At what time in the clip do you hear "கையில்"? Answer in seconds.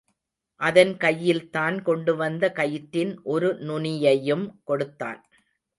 0.97-1.43